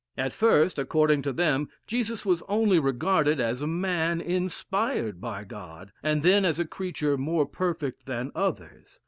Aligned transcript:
At 0.17 0.33
first, 0.33 0.79
according 0.79 1.21
to 1.21 1.31
them, 1.31 1.69
Jesus 1.85 2.25
was 2.25 2.41
only 2.49 2.79
regarded 2.79 3.39
as 3.39 3.61
a 3.61 3.67
man 3.67 4.19
inspired 4.19 5.21
by 5.21 5.43
God, 5.43 5.91
and 6.01 6.23
then 6.23 6.43
as 6.43 6.57
a 6.57 6.65
creature 6.65 7.19
more 7.19 7.45
perfect 7.45 8.07
than 8.07 8.31
others. 8.33 8.97